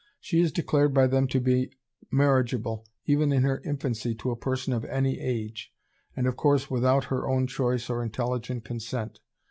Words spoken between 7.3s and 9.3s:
choice or intelligent consent....